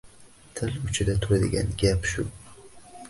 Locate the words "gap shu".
1.83-2.27